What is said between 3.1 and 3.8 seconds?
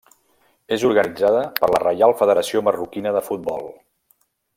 de Futbol.